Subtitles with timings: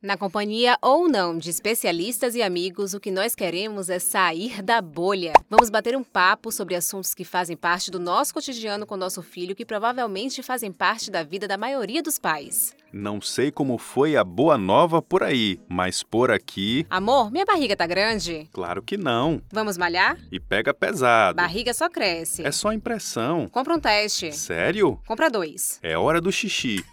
[0.00, 4.80] Na companhia ou não de especialistas e amigos, o que nós queremos é sair da
[4.80, 5.32] bolha.
[5.50, 9.56] Vamos bater um papo sobre assuntos que fazem parte do nosso cotidiano com nosso filho,
[9.56, 12.76] que provavelmente fazem parte da vida da maioria dos pais.
[12.92, 16.86] Não sei como foi a boa nova por aí, mas por aqui.
[16.88, 18.48] Amor, minha barriga tá grande?
[18.52, 19.42] Claro que não.
[19.52, 20.16] Vamos malhar?
[20.30, 21.34] E pega pesado.
[21.34, 22.46] Barriga só cresce.
[22.46, 23.48] É só impressão.
[23.48, 24.30] Compra um teste.
[24.30, 25.00] Sério?
[25.08, 25.80] Compra dois.
[25.82, 26.84] É hora do xixi.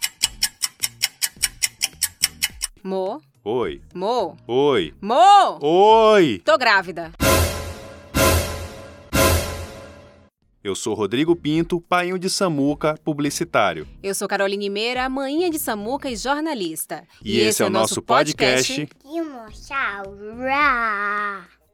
[2.86, 3.20] Mo.
[3.42, 3.82] Oi.
[3.92, 4.36] Mo.
[4.46, 4.94] Oi.
[5.00, 5.58] Mo!
[5.60, 6.40] Oi!
[6.44, 7.10] Tô grávida.
[10.62, 13.88] Eu sou Rodrigo Pinto, painho de Samuca, publicitário.
[14.00, 17.02] Eu sou Caroline Meira, mãinha de Samuca e jornalista.
[17.24, 18.88] E, esse é o nosso podcast.
[19.04, 20.36] Dinossauro.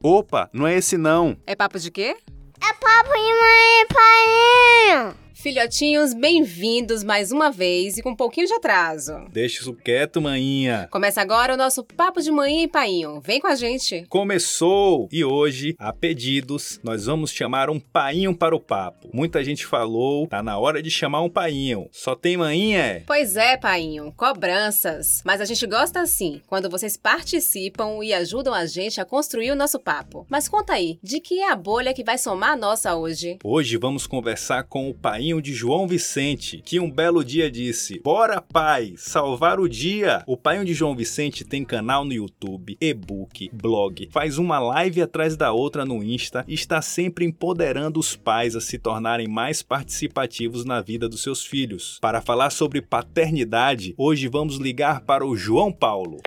[0.01, 1.37] Opa, não é esse não.
[1.45, 2.17] É papo de quê?
[2.59, 5.15] É papo de mãe e pai.
[5.43, 9.25] Filhotinhos, bem-vindos mais uma vez e com um pouquinho de atraso.
[9.29, 10.87] Deixa isso quieto, maninha.
[10.89, 13.19] Começa agora o nosso Papo de Manhã e Painho.
[13.19, 14.05] Vem com a gente.
[14.07, 15.09] Começou!
[15.11, 19.09] E hoje, a pedidos, nós vamos chamar um painho para o papo.
[19.11, 21.89] Muita gente falou, tá na hora de chamar um painho.
[21.91, 22.79] Só tem maninha?
[22.79, 23.03] é?
[23.05, 25.21] Pois é, Painho, cobranças.
[25.25, 29.57] Mas a gente gosta assim, quando vocês participam e ajudam a gente a construir o
[29.57, 30.25] nosso papo.
[30.29, 33.39] Mas conta aí, de que é a bolha que vai somar a nossa hoje?
[33.43, 38.41] Hoje vamos conversar com o painho de João Vicente, que um belo dia disse: Bora,
[38.41, 40.23] pai, salvar o dia!
[40.27, 45.35] O painho de João Vicente tem canal no YouTube, e-book, blog, faz uma live atrás
[45.35, 50.65] da outra no Insta e está sempre empoderando os pais a se tornarem mais participativos
[50.65, 51.97] na vida dos seus filhos.
[52.01, 56.21] Para falar sobre paternidade, hoje vamos ligar para o João Paulo.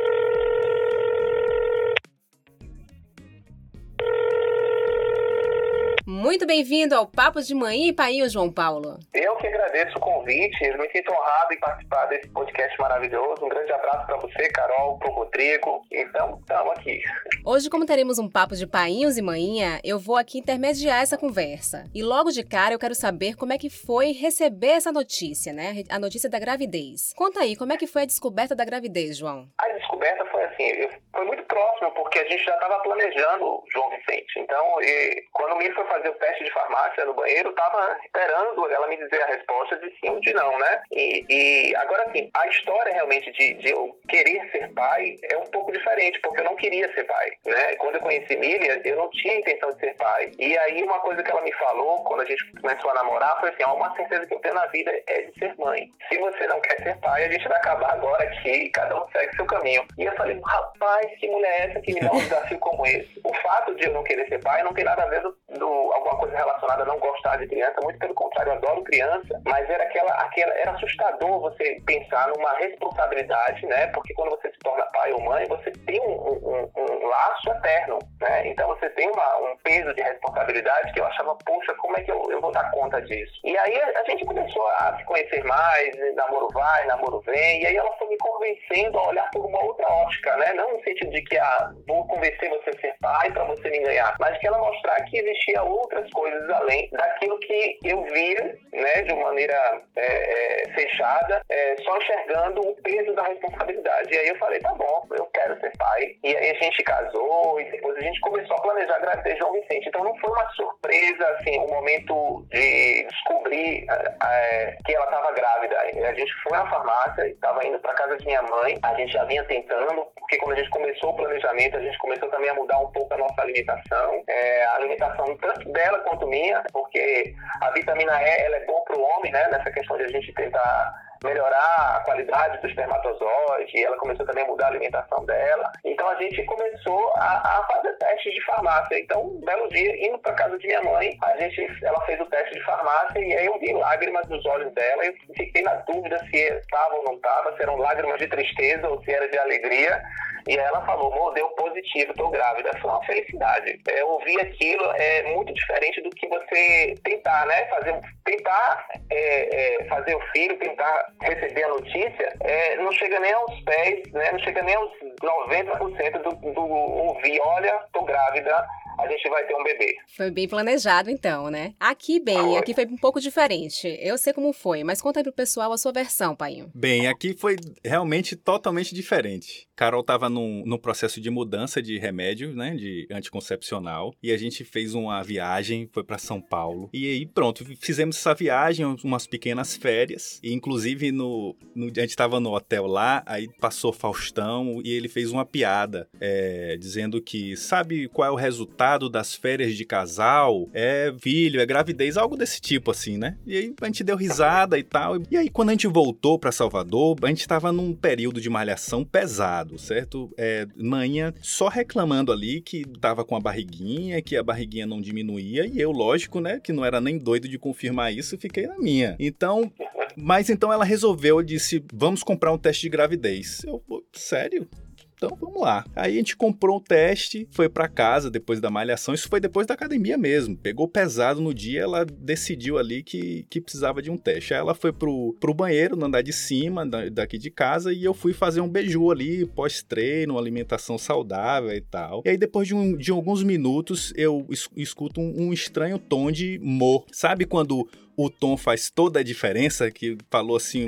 [6.07, 8.97] Muito bem-vindo ao Papo de Manhã e Painho, João Paulo.
[9.13, 13.45] Eu que agradeço o convite, eu me sinto honrado em participar desse podcast maravilhoso.
[13.45, 15.83] Um grande abraço para você, Carol, para o Rodrigo.
[15.91, 17.01] Então, estamos aqui.
[17.45, 21.83] Hoje, como teremos um papo de painhos e manhinha, eu vou aqui intermediar essa conversa.
[21.93, 25.83] E logo de cara eu quero saber como é que foi receber essa notícia, né?
[25.91, 27.13] A notícia da gravidez.
[27.17, 29.49] Conta aí, como é que foi a descoberta da gravidez, João?
[29.59, 33.65] A descoberta foi assim, eu- foi muito próximo, porque a gente já estava planejando o
[33.73, 34.39] João Vicente.
[34.39, 37.97] Então, e, quando o Miro foi fazer o teste de farmácia no banheiro, eu estava
[38.05, 40.83] esperando ela me dizer a resposta de sim ou de não, né?
[40.93, 45.47] E, e agora, assim, a história realmente de, de eu querer ser pai é um
[45.47, 47.77] pouco diferente, porque eu não queria ser pai, né?
[47.77, 50.31] Quando eu conheci Miriam, eu não tinha intenção de ser pai.
[50.39, 53.51] E aí, uma coisa que ela me falou, quando a gente começou a namorar, foi
[53.51, 55.89] assim, ó, uma certeza que eu tenho na vida é de ser mãe.
[56.09, 59.35] Se você não quer ser pai, a gente vai acabar agora aqui, cada um segue
[59.37, 59.85] seu caminho.
[59.99, 63.21] E eu falei, rapaz, que mulher é essa que me dá um desafio como esse?
[63.25, 65.86] O fato de eu não querer ser pai não tem nada a ver do, do-
[65.93, 69.69] alguma coisa relacionada a não gostar de criança, muito pelo contrário, eu adoro criança, mas
[69.69, 73.87] era aquela, aquela era assustador você pensar numa responsabilidade, né?
[73.89, 77.99] Porque quando você se torna pai ou mãe, você tem um, um- um laço eterno,
[78.21, 78.47] né?
[78.49, 82.11] Então você tem uma- um peso de responsabilidade que eu achava, poxa, como é que
[82.11, 83.33] eu, eu vou dar conta disso?
[83.45, 87.67] E aí a, a gente começou a se conhecer mais, namoro vai, namoro vem, e
[87.67, 90.53] aí ela foi me convencendo a olhar por uma outra ótica, né?
[90.55, 93.79] Não no sentido de que, ah, vou convencer você a ser pai para você me
[93.81, 99.03] ganhar, mas que ela mostrar que existia outras coisas além daquilo que eu via, né,
[99.03, 104.15] de uma maneira é, é, fechada, é, só enxergando o peso da responsabilidade.
[104.15, 106.17] E aí eu falei, tá bom, eu quero ser pai.
[106.23, 109.53] E aí a gente casou e depois a gente começou a planejar gravidez de João
[109.53, 109.89] Vicente.
[109.89, 115.77] Então não foi uma surpresa, assim, o momento de descobrir é, que ela estava grávida.
[115.79, 119.25] A gente foi na farmácia, estava indo para casa de minha mãe, a gente já
[119.25, 122.79] vinha tentando, porque quando a gente começou o planejamento, a gente começou também a mudar
[122.79, 124.23] um pouco a nossa alimentação.
[124.27, 128.97] É, a alimentação tanto dela quanto minha, porque a vitamina E ela é boa para
[128.97, 129.49] o homem, né?
[129.49, 130.95] Nessa questão de a gente tentar
[131.25, 135.73] melhorar a qualidade do espermatozoide, e ela começou também a mudar a alimentação dela.
[135.85, 138.99] Então a gente começou a, a fazer testes de farmácia.
[138.99, 142.27] Então, um belo dia, indo para casa de minha mãe, a gente, ela fez o
[142.27, 145.05] teste de farmácia e aí eu vi lágrimas nos olhos dela.
[145.05, 149.03] Eu fiquei na dúvida se estava ou não estava, se eram lágrimas de tristeza ou
[149.03, 150.03] se era de alegria.
[150.47, 152.71] E ela falou, amor, deu positivo, tô grávida.
[152.81, 153.81] Foi uma felicidade.
[153.89, 157.67] É, ouvir aquilo é muito diferente do que você tentar, né?
[157.67, 163.33] Fazer, tentar é, é, fazer o filho, tentar receber a notícia, é, não chega nem
[163.33, 164.33] aos pés, né?
[164.33, 164.93] Não chega nem aos
[165.23, 168.67] 90% do, do ouvir, olha, tô grávida.
[168.99, 169.97] A gente vai ter um bebê.
[170.17, 171.75] Foi bem planejado então, né?
[171.79, 173.87] Aqui bem, aqui foi um pouco diferente.
[174.01, 176.71] Eu sei como foi, mas conta aí pro pessoal a sua versão, Painho.
[176.75, 179.67] Bem, aqui foi realmente totalmente diferente.
[179.77, 184.65] Carol estava num, num processo de mudança de remédio, né, de anticoncepcional, e a gente
[184.65, 186.89] fez uma viagem, foi para São Paulo.
[186.95, 192.11] E aí, pronto, fizemos essa viagem, umas pequenas férias, e inclusive no, no a gente
[192.11, 197.57] estava no hotel lá, aí passou Faustão e ele fez uma piada, é, dizendo que
[197.57, 200.69] sabe qual é o resultado das férias de casal?
[200.73, 203.37] É filho, é gravidez, algo desse tipo assim, né?
[203.47, 205.17] E aí a gente deu risada e tal.
[205.31, 209.05] E aí quando a gente voltou para Salvador, a gente estava num período de malhação
[209.05, 210.31] pesado certo?
[210.37, 215.67] É, manhã só reclamando ali que tava com a barriguinha, que a barriguinha não diminuía,
[215.67, 219.17] e eu, lógico, né, que não era nem doido de confirmar isso, fiquei na minha.
[219.19, 219.73] Então,
[220.17, 223.63] mas então ela resolveu, disse, vamos comprar um teste de gravidez.
[223.65, 223.83] Eu,
[224.13, 224.69] sério?
[225.17, 225.85] Então vamos lá.
[225.97, 229.15] Aí a gente comprou um teste, foi para casa depois da malhação.
[229.15, 230.57] Isso foi depois da academia mesmo.
[230.57, 234.53] Pegou pesado no dia, ela decidiu ali que, que precisava de um teste.
[234.53, 238.05] Aí ela foi pro, pro banheiro, no andar de cima, da, daqui de casa, e
[238.05, 242.23] eu fui fazer um beiju ali, pós-treino, alimentação saudável e tal.
[242.25, 244.47] E aí depois de, um, de alguns minutos, eu
[244.77, 247.05] escuto um, um estranho tom de mo.
[247.11, 250.87] Sabe quando o tom faz toda a diferença, que falou assim,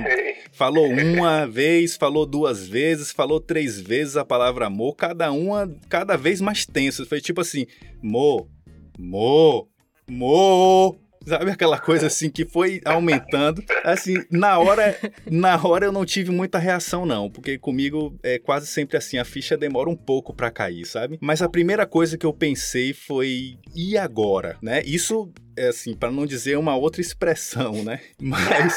[0.59, 6.17] falou uma vez, falou duas vezes, falou três vezes a palavra amor, cada uma, cada
[6.17, 7.05] vez mais tensa.
[7.05, 7.65] Foi tipo assim,
[8.03, 8.45] mo,
[8.97, 9.69] mo,
[10.05, 13.63] mo, Sabe aquela coisa assim que foi aumentando?
[13.83, 14.97] Assim, na hora,
[15.29, 19.25] na hora eu não tive muita reação não, porque comigo é quase sempre assim, a
[19.25, 21.17] ficha demora um pouco para cair, sabe?
[21.21, 24.81] Mas a primeira coisa que eu pensei foi e agora, né?
[24.85, 25.31] Isso
[25.67, 28.01] assim, para não dizer uma outra expressão, né?
[28.19, 28.73] Mas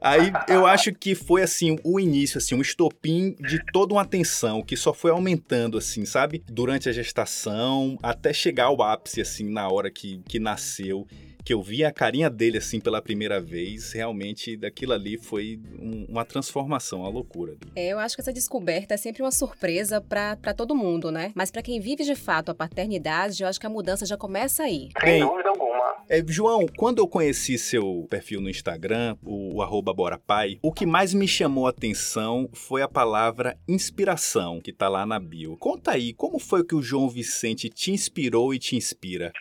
[0.00, 4.62] aí eu acho que foi assim o início, assim, um estopim de toda uma tensão
[4.62, 6.42] que só foi aumentando, assim, sabe?
[6.46, 11.06] Durante a gestação, até chegar ao ápice, assim, na hora que, que nasceu
[11.44, 16.06] que eu vi a carinha dele assim pela primeira vez, realmente daquilo ali foi um,
[16.08, 17.56] uma transformação, uma loucura.
[17.76, 21.32] É, eu acho que essa descoberta é sempre uma surpresa para todo mundo, né?
[21.34, 24.62] Mas para quem vive de fato a paternidade, eu acho que a mudança já começa
[24.62, 24.88] aí.
[25.00, 25.74] Sem dúvida alguma.
[26.08, 30.84] É, João, quando eu conheci seu perfil no Instagram, o, o arroba BoraPai, o que
[30.84, 35.56] mais me chamou a atenção foi a palavra inspiração, que tá lá na bio.
[35.56, 39.32] Conta aí, como foi que o João Vicente te inspirou e te inspira?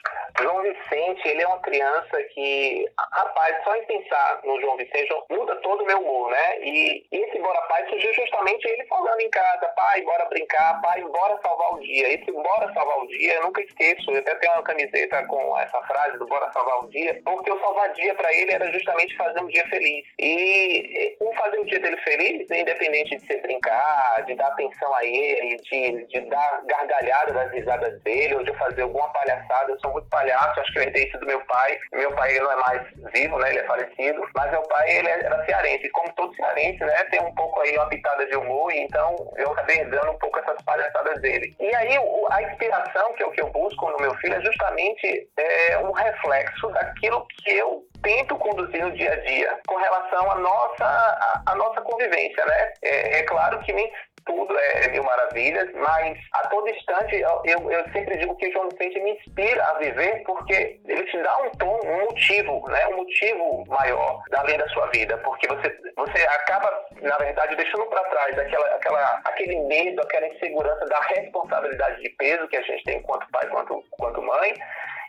[0.41, 0.92] João Vicente,
[1.25, 5.85] ele é uma criança que, rapaz, só em pensar no João Vicente muda todo o
[5.85, 6.59] meu humor, né?
[6.61, 11.39] E, esse Bora Pai surgiu justamente ele falando em casa, pai, bora brincar, pai, bora
[11.41, 12.13] salvar o dia.
[12.13, 15.81] Esse bora salvar o dia, eu nunca esqueço, eu até tenho uma camiseta com essa
[15.83, 19.41] frase do bora salvar o dia, porque o salvar dia para ele era justamente fazer
[19.41, 20.05] um dia feliz.
[20.19, 25.05] E o fazer o dia dele feliz, independente de ser brincar, de dar atenção a
[25.05, 29.91] ele, de, de dar gargalhada das risadas dele, ou de fazer alguma palhaçada, eu sou
[29.91, 31.77] muito palhaço acho que eu do meu pai.
[31.93, 32.81] Meu pai não é mais
[33.13, 33.49] vivo, né?
[33.49, 35.89] Ele é falecido, mas meu pai ele era cearense.
[35.89, 37.03] Como todo cearense, né?
[37.05, 40.39] Tem um pouco aí uma pitada de humor, e então eu acabei herdando um pouco
[40.39, 41.55] essas palhaçadas dele.
[41.59, 41.97] E aí
[42.31, 46.67] a inspiração que eu, que eu busco no meu filho é justamente é, um reflexo
[46.69, 51.55] daquilo que eu tento conduzir no dia a dia com relação à nossa, à, à
[51.55, 52.73] nossa convivência, né?
[52.81, 53.91] É, é claro que nem
[54.25, 58.51] tudo é mil maravilhas, mas a todo instante eu, eu, eu, sempre digo que o
[58.51, 62.87] João Vicente me inspira a viver porque ele te dá um tom, um motivo, né?
[62.87, 68.03] um motivo maior além da sua vida, porque você, você acaba, na verdade, deixando para
[68.05, 72.97] trás aquela, aquela, aquele medo, aquela insegurança da responsabilidade de peso que a gente tem
[72.97, 74.53] enquanto pai, quanto, quanto mãe,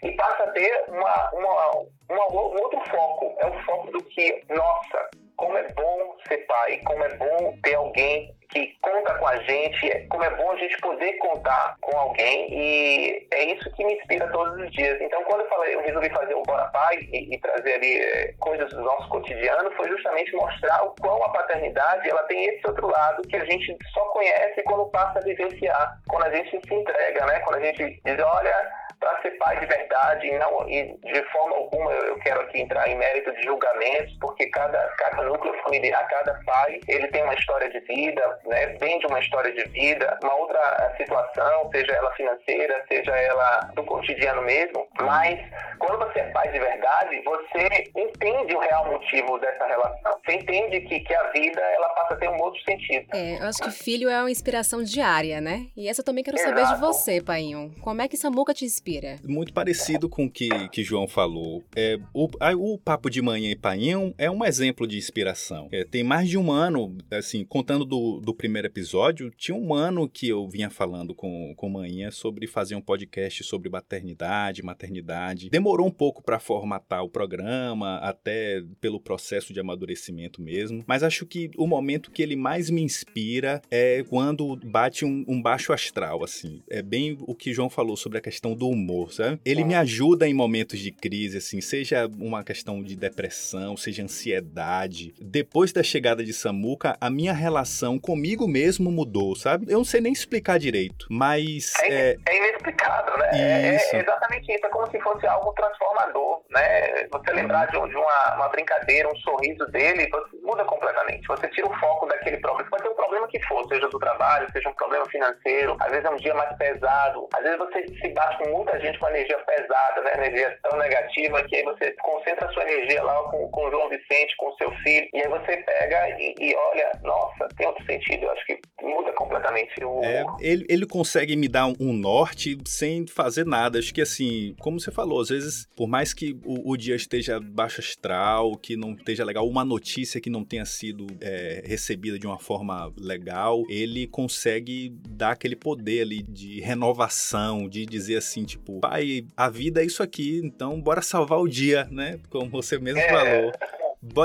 [0.02, 1.70] e passa a ter uma, uma,
[2.10, 6.81] uma, um outro foco, é o foco do que, nossa, como é bom ser pai,
[6.84, 10.76] como é bom ter alguém que conta com a gente, como é bom a gente
[10.78, 15.00] poder contar com alguém e é isso que me inspira todos os dias.
[15.00, 18.34] Então, quando eu falei, eu resolvi fazer o Bora Pai e, e trazer ali é,
[18.38, 22.86] coisas do nosso cotidiano, foi justamente mostrar o quão a paternidade ela tem esse outro
[22.86, 27.26] lado que a gente só conhece quando passa a vivenciar, quando a gente se entrega,
[27.26, 27.41] né?
[27.41, 31.56] Quando a gente diz, olha para ser pai de verdade e não e de forma
[31.56, 36.34] alguma eu quero aqui entrar em mérito de julgamentos porque cada cada núcleo familiar cada
[36.44, 40.34] pai ele tem uma história de vida né vem de uma história de vida uma
[40.34, 45.39] outra situação seja ela financeira seja ela do cotidiano mesmo mas
[45.79, 50.19] quando você é pai de verdade você entende o real motivo dessa relação.
[50.24, 53.06] Você entende que, que a vida ela passa a ter um outro sentido.
[53.13, 55.67] É eu acho que filho é uma inspiração diária né?
[55.77, 56.56] E essa eu também quero Exato.
[56.56, 57.74] saber de você painho.
[57.82, 59.17] Como é que Samuca te inspira inspira?
[59.24, 61.64] Muito parecido com o que, que João falou.
[61.74, 65.69] É, o, a, o Papo de Manhã e Painhão é um exemplo de inspiração.
[65.72, 70.08] É, tem mais de um ano, assim, contando do, do primeiro episódio, tinha um ano
[70.08, 75.48] que eu vinha falando com, com Manhã sobre fazer um podcast sobre paternidade, maternidade.
[75.48, 80.84] Demorou um pouco para formatar o programa, até pelo processo de amadurecimento mesmo.
[80.86, 85.41] Mas acho que o momento que ele mais me inspira é quando bate um, um
[85.41, 86.62] baixo astral, assim.
[86.69, 89.40] É bem o que João falou sobre a questão do humor, sabe?
[89.44, 95.14] Ele me ajuda em momentos de crise, assim, seja uma questão de depressão, seja ansiedade.
[95.20, 99.66] Depois da chegada de Samuca, a minha relação comigo mesmo mudou, sabe?
[99.69, 101.72] Eu não sei nem explicar direito, mas.
[101.82, 102.16] É, é...
[102.28, 103.31] é inexplicável, né?
[103.32, 104.66] É, é, exatamente isso.
[104.66, 107.06] É como se fosse algo transformador, né?
[107.10, 110.08] Você lembrar de, de uma, uma, brincadeira, um sorriso dele,
[110.43, 111.26] muda completamente.
[111.26, 112.70] Você tira o foco daquele problema.
[112.70, 116.04] Pode ter um problema que for, seja do trabalho, seja um problema financeiro, às vezes
[116.04, 119.39] é um dia mais pesado, às vezes você se bate com muita gente com energia
[119.39, 120.15] pesada, né?
[120.17, 123.89] Energia tão negativa que aí você concentra a sua energia lá com, com o João
[123.89, 127.85] Vicente, com o seu filho, e aí você pega e, e olha, nossa, tem outro
[127.85, 128.25] sentido.
[128.25, 130.03] Eu acho que muda completamente o.
[130.03, 133.79] É, ele, ele consegue me dar um norte sem fazer nada.
[133.79, 137.39] Acho que assim, como você falou, às vezes, por mais que o, o dia esteja
[137.41, 142.27] baixo astral, que não esteja legal, uma notícia que não tenha sido é, recebida de
[142.27, 148.81] uma forma legal, ele consegue dar aquele poder ali de renovação, de dizer assim, tipo,
[148.81, 152.20] pai, a vida é isso aqui, então bora salvar o dia, né?
[152.31, 153.08] Como você mesmo é.
[153.08, 153.53] falou.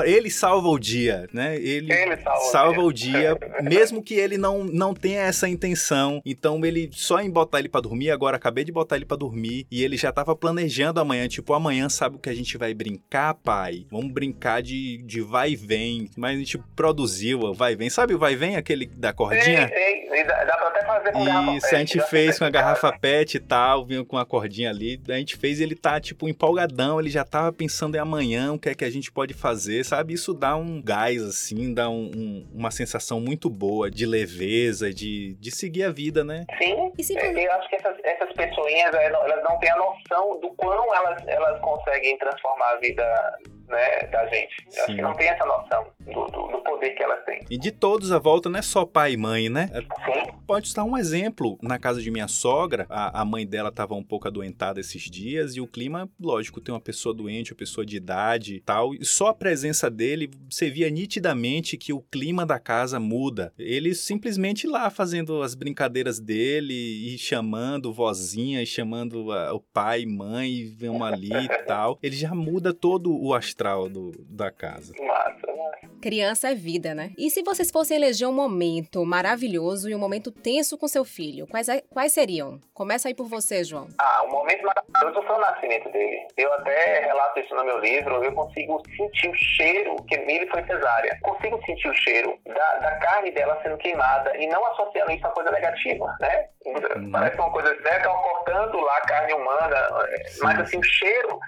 [0.04, 1.56] Ele salva o dia, né?
[1.56, 6.20] Ele, ele salva, salva, o dia, mesmo que ele não, não tenha essa intenção.
[6.24, 9.66] Então ele só em botar ele para dormir, agora acabei de botar ele para dormir
[9.70, 13.34] e ele já tava planejando amanhã, tipo, amanhã sabe o que a gente vai brincar,
[13.34, 13.86] pai?
[13.90, 17.88] Vamos brincar de, de vai e vem, mas a gente produziu o vai e vem.
[17.88, 19.68] Sabe o vai e vem aquele da cordinha?
[19.68, 20.24] Sim, sim.
[20.24, 23.40] Dá, dá pra até fazer com Isso, a gente fez com a garrafa pet e
[23.40, 25.00] tal, vinha com a cordinha ali.
[25.08, 28.58] A gente fez e ele tá tipo empolgadão, ele já tava pensando em amanhã, o
[28.58, 30.14] que é que a gente pode fazer fazer, sabe?
[30.14, 35.34] Isso dá um gás, assim, dá um, um, uma sensação muito boa de leveza, de,
[35.34, 36.44] de seguir a vida, né?
[36.60, 37.16] Sim, e se...
[37.16, 41.22] É, eu acho que essas, essas pessoinhas, elas não têm a noção do quão elas,
[41.26, 43.38] elas conseguem transformar a vida
[43.70, 44.66] né, da gente.
[44.76, 47.40] Eu acho que não tem essa noção do, do, do, poder que elas têm.
[47.48, 49.70] E de todos à volta não é só pai e mãe, né?
[49.72, 50.32] Sim.
[50.46, 51.56] Pode estar um exemplo.
[51.62, 55.54] Na casa de minha sogra, a, a mãe dela estava um pouco adoentada esses dias
[55.54, 58.94] e o clima, lógico, tem uma pessoa doente, uma pessoa de idade e tal.
[58.94, 63.52] E só a presença dele, você via nitidamente que o clima da casa muda.
[63.56, 70.04] Ele simplesmente lá fazendo as brincadeiras dele e chamando vozinha, e chamando a, o pai,
[70.04, 71.98] mãe, vem ali e tal.
[72.02, 74.94] Ele já muda todo o astral astral do, da casa.
[74.98, 75.89] Massa, massa.
[76.00, 77.10] Criança é vida, né?
[77.18, 81.46] E se vocês fossem eleger um momento maravilhoso e um momento tenso com seu filho,
[81.46, 82.58] quais, é, quais seriam?
[82.72, 83.88] Começa aí por você, João.
[83.98, 86.26] Ah, um momento maravilhoso foi o nascimento dele.
[86.36, 90.64] Eu até relato isso no meu livro, eu consigo sentir o cheiro, que ele foi
[90.64, 91.18] cesárea.
[91.22, 95.30] Consigo sentir o cheiro da, da carne dela sendo queimada e não associando isso a
[95.30, 96.48] coisa negativa, né?
[96.66, 97.10] Uhum.
[97.10, 97.96] Parece uma coisa, né?
[97.96, 99.88] Estão cortando lá a carne humana,
[100.26, 100.40] Sim.
[100.42, 101.38] mas assim, o cheiro,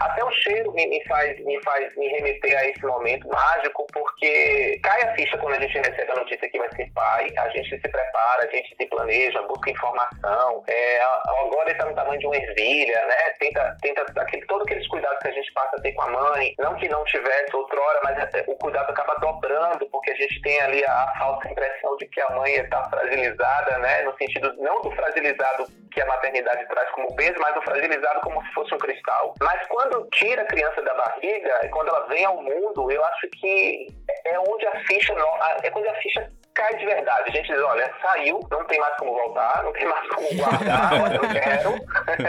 [0.00, 4.78] até o cheiro me, me, faz, me faz me remeter a esse momento mágico, porque
[4.82, 7.70] cai a ficha quando a gente recebe a notícia que vai ser pai, a gente
[7.70, 10.62] se prepara, a gente se planeja, busca informação.
[10.68, 13.16] É, agora está no tamanho de uma ervilha, né?
[13.38, 16.54] Tenta, tenta aquele, todos aqueles cuidados que a gente passa a ter com a mãe,
[16.58, 20.60] não que não tivesse outrora, mas é, o cuidado acaba dobrando, porque a gente tem
[20.60, 24.02] ali a, a falsa impressão de que a mãe está fragilizada, né?
[24.02, 28.44] No sentido não do fragilizado que a maternidade traz como peso, mas do fragilizado como
[28.44, 29.32] se fosse um cristal.
[29.40, 33.86] Mas quando tira a criança da barriga, quando ela vem ao mundo, eu acho que
[34.26, 35.14] é onde a ficha,
[35.62, 37.28] é quando a ficha cai de verdade.
[37.28, 40.92] A gente diz, olha, saiu, não tem mais como voltar, não tem mais como guardar,
[41.02, 41.74] olha, eu quero.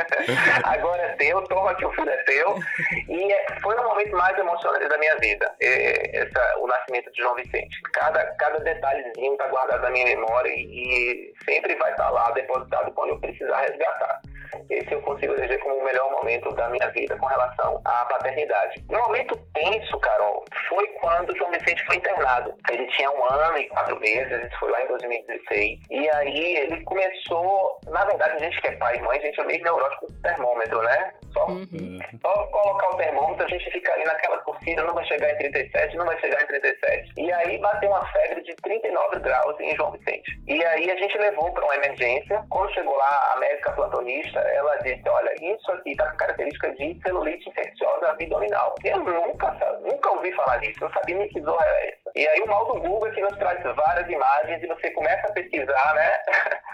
[0.64, 2.60] Agora é teu, toma que o filho é teu.
[3.08, 7.36] E é, foi o momento mais emocionante da minha vida, essa, o nascimento de João
[7.36, 7.82] Vicente.
[7.94, 12.30] Cada, cada detalhezinho está guardado na minha memória e, e sempre vai estar tá lá
[12.32, 14.22] depositado quando eu precisar resgatar.
[14.70, 18.84] Esse eu consigo eleger como o melhor momento da minha vida com relação à paternidade.
[18.90, 22.54] Um momento tenso, Carol, foi quando João Vicente foi internado.
[22.70, 25.80] Ele tinha um ano e quatro meses, isso foi lá em 2016.
[25.90, 27.80] E aí ele começou.
[27.88, 30.14] Na verdade, a gente que é pai e mãe, a gente é meio neurótico com
[30.14, 31.14] o termômetro, né?
[31.34, 32.00] Só, uhum.
[32.22, 35.98] só colocar o termômetro, a gente fica ali naquela torcida, não vai chegar em 37,
[35.98, 37.14] não vai chegar em 37.
[37.18, 40.40] E aí bateu uma febre de 39 graus em João Vicente.
[40.48, 42.44] E aí a gente levou para uma emergência.
[42.50, 47.00] Quando chegou lá, a médica plantonista, ela disse: Olha, isso aqui está com característica de
[47.02, 48.76] celulite infecciosa abdominal.
[48.84, 49.52] Eu nunca,
[49.82, 52.12] nunca ouvi falar disso, não sabia nem que zorra era essa.
[52.16, 55.28] E aí o mal do Google é que nos traz várias imagens e você começa
[55.28, 56.20] a pesquisar, né?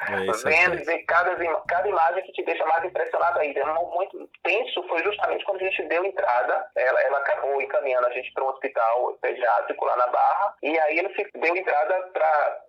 [0.10, 1.36] É, vendo e ver cada,
[1.68, 3.60] cada imagem que te deixa mais impressionado ainda.
[3.60, 8.12] É muito tenso foi justamente quando a gente deu entrada, ela, ela acabou encaminhando a
[8.12, 12.62] gente para um hospital pediátrico lá na Barra, e aí ele deu entrada para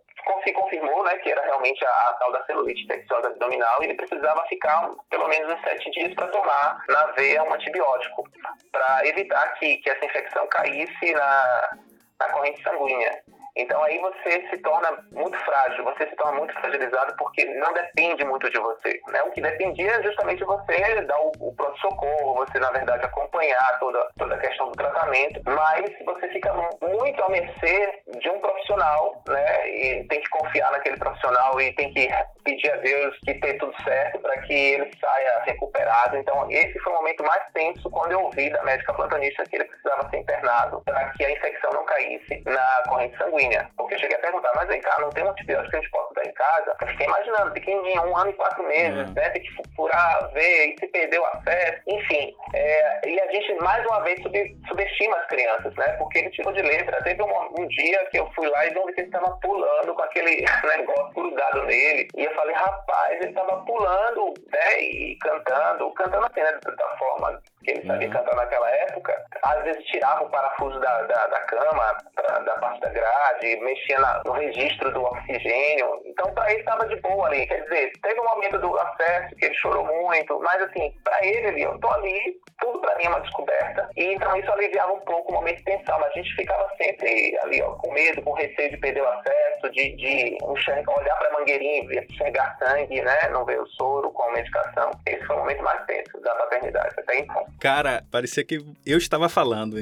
[0.42, 3.94] se confirmou né, que era realmente a, a tal da celulite infecciosa abdominal e ele
[3.94, 8.28] precisava ficar pelo menos uns sete dias para tomar na veia um antibiótico,
[8.72, 11.78] para evitar que, que essa infecção caísse na,
[12.20, 13.22] na corrente sanguínea.
[13.56, 18.24] Então aí você se torna muito frágil, você se torna muito fragilizado porque não depende
[18.24, 19.00] muito de você.
[19.08, 19.22] Né?
[19.22, 24.08] O que dependia é justamente você dar o, o pronto-socorro, você na verdade acompanhar toda,
[24.18, 29.70] toda a questão do tratamento, mas você fica muito à mercê de um profissional, né?
[29.70, 32.08] E tem que confiar naquele profissional e tem que
[32.42, 36.16] pedir a Deus que dê tudo certo para que ele saia recuperado.
[36.16, 39.64] Então esse foi o momento mais tenso quando eu ouvi da médica plantonista que ele
[39.64, 43.43] precisava ser internado para que a infecção não caísse na corrente sanguínea.
[43.76, 45.90] Porque eu cheguei a perguntar, mas vem cá, não tem um antibiótico que a gente
[45.90, 46.76] possa dar em casa?
[46.80, 49.14] Eu fiquei imaginando, pequenininho, um ano e quatro meses, uhum.
[49.14, 49.30] né?
[49.30, 52.34] Tem que furar, ver, e se perdeu o acesso, enfim.
[52.54, 55.88] É, e a gente, mais uma vez, sub, subestima as crianças, né?
[55.98, 57.02] Porque ele tirou de letra.
[57.02, 60.44] Teve um, um dia que eu fui lá e que ele estava pulando com aquele
[60.76, 62.08] negócio grudado nele.
[62.16, 64.80] E eu falei, rapaz, ele estava pulando, né?
[64.80, 66.58] E cantando, cantando assim, né?
[66.76, 68.14] Da forma que ele sabia uhum.
[68.14, 69.24] cantar naquela época.
[69.42, 71.96] Às vezes tirava o parafuso da, da, da cama,
[72.44, 76.00] da parte da grade, mexia na, no registro do oxigênio.
[76.04, 77.46] Então, para ele estava de boa ali.
[77.46, 81.48] Quer dizer, teve um momento do acesso que ele chorou muito, mas assim, para ele
[81.48, 83.88] ali, eu tô ali, tudo para mim é uma descoberta.
[83.96, 85.98] E então isso aliviava um pouco o momento de tensão.
[85.98, 89.70] Mas a gente ficava sempre ali, ó, com medo, com receio de perder o acesso,
[89.72, 93.28] de, de olhar para a mangueirinha e enxergar sangue, né?
[93.30, 94.90] Não ver o soro com a medicação.
[95.06, 97.44] Esse foi o momento mais tenso da paternidade até então.
[97.60, 99.76] Cara, parecia que eu estava falando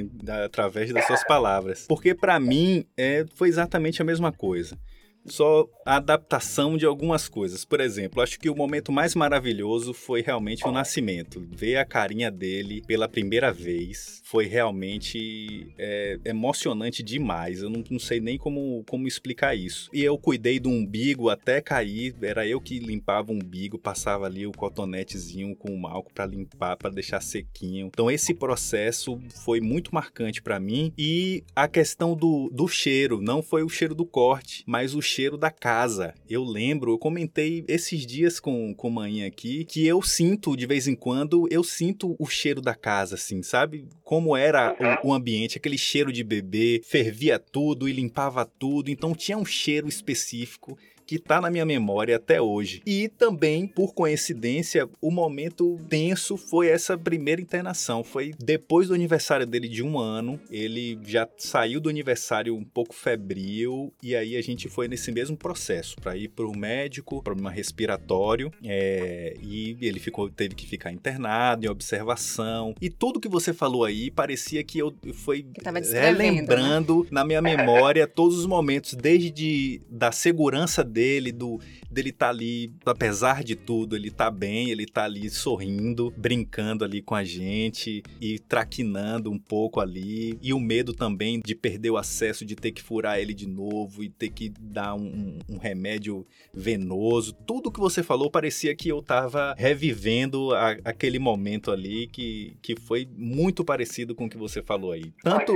[0.44, 1.87] através das suas palavras.
[1.87, 4.79] Porque para mim, é, foi exatamente a mesma coisa
[5.26, 7.64] só a adaptação de algumas coisas.
[7.64, 11.47] Por exemplo, acho que o momento mais maravilhoso foi realmente o nascimento.
[11.50, 17.62] Ver a carinha dele pela primeira vez foi realmente é, emocionante demais.
[17.62, 19.91] Eu não, não, sei nem como, como explicar isso.
[19.93, 22.14] E eu cuidei do umbigo até cair.
[22.23, 26.76] Era eu que limpava o umbigo, passava ali o cotonetezinho com o álcool para limpar,
[26.76, 27.87] para deixar sequinho.
[27.87, 30.93] Então esse processo foi muito marcante para mim.
[30.97, 35.37] E a questão do, do cheiro, não foi o cheiro do corte, mas o cheiro
[35.37, 36.14] da casa.
[36.28, 40.88] Eu lembro, eu comentei esses dias com, com mãe aqui, que eu sinto de vez
[40.88, 43.87] em quando, eu sinto o cheiro da casa, assim, sabe?
[44.02, 49.14] Como era o, o ambiente, aquele cheiro de bebê, fervia tudo e limpava tudo, então
[49.14, 52.82] tinha um cheiro específico que tá na minha memória até hoje.
[52.87, 58.02] E também, por coincidência, o momento tenso foi essa primeira internação.
[58.04, 60.41] Foi depois do aniversário dele de um ano.
[60.50, 65.36] Ele já saiu do aniversário um pouco febril e aí a gente foi nesse mesmo
[65.36, 70.93] processo para ir para o médico, problema respiratório, é, e ele ficou, teve que ficar
[70.93, 72.75] internado em observação.
[72.80, 75.47] E tudo que você falou aí parecia que eu fui
[75.93, 77.08] relembrando né?
[77.10, 81.59] na minha memória todos os momentos, desde da segurança dele, do
[81.91, 86.85] dele estar tá ali, apesar de tudo, ele tá bem, ele tá ali sorrindo, brincando
[86.85, 90.39] ali com a gente e traquinando um pouco ali.
[90.43, 94.02] E o medo também de perder o acesso, de ter que furar ele de novo
[94.02, 97.33] e ter que dar um, um remédio venoso.
[97.33, 102.76] Tudo que você falou parecia que eu tava revivendo a, aquele momento ali que, que
[102.76, 105.13] foi muito parecido com o que você falou aí.
[105.23, 105.55] Tanto,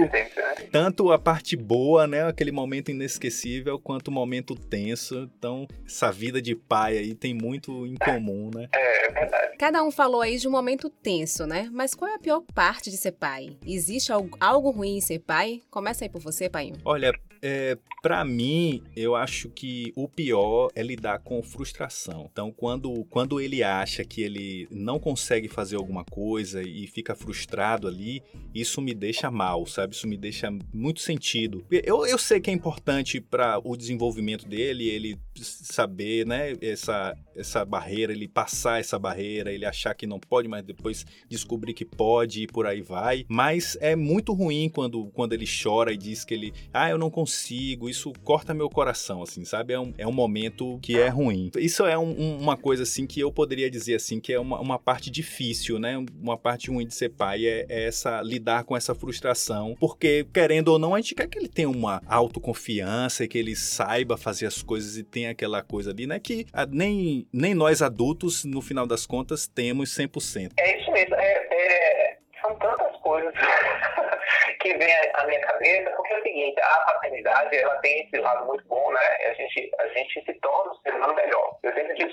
[0.71, 2.25] tanto a parte boa, né?
[2.25, 5.26] Aquele momento inesquecível, quanto o momento tenso.
[5.39, 8.69] Então, essa vida de pai aí tem muito em comum, né?
[8.75, 9.57] É, é verdade.
[9.59, 11.69] Cada um falou aí de um momento tenso, né?
[11.73, 13.57] Mas qual é a pior parte de ser pai?
[13.67, 15.63] Existe algo, algo ruim em ser pai?
[15.71, 16.73] Começa aí por você, pai.
[16.85, 17.13] Olha,
[17.43, 22.29] é, para mim, eu acho que o pior é lidar com frustração.
[22.31, 27.89] Então, quando, quando ele acha que ele não consegue fazer alguma coisa e fica frustrado
[27.89, 28.23] ali,
[28.55, 29.95] isso me deixa mal, sabe?
[29.95, 31.65] Isso me deixa muito sentido.
[31.71, 37.65] Eu, eu sei que é importante para o desenvolvimento dele, ele saber, né, essa, essa
[37.65, 42.43] barreira, ele passar essa barreira, ele achar que não pode, mas depois descobrir que pode
[42.43, 43.25] e por aí vai.
[43.29, 47.11] Mas é muito ruim quando, quando ele chora e diz que ele, ah, eu não
[47.11, 49.75] consigo, isso corta meu coração, assim, sabe?
[49.75, 51.51] É um, é um momento que é ruim.
[51.57, 54.61] Isso é um, um, uma coisa, assim, que eu poderia dizer, assim, que é uma,
[54.61, 55.97] uma parte difícil, né?
[56.21, 60.69] Uma parte ruim de ser pai é, é essa, lidar com essa frustração, porque, querendo
[60.69, 64.47] ou não, a gente quer que ele tenha uma autoconfiança e que ele saiba fazer
[64.47, 66.19] as coisas e tenha aquela coisa ali, né?
[66.19, 70.53] Que a, nem, nem nós adultos, no final das contas, temos 100%.
[70.57, 71.15] É isso mesmo.
[71.15, 73.33] É, é, são tantas coisas
[74.61, 78.47] que vem à minha cabeça, porque é o seguinte, a paternidade, ela tem esse lado
[78.47, 79.01] muito bom, né?
[79.25, 81.59] A gente, a gente se torna um ser humano melhor.
[81.63, 82.11] eu sempre digo,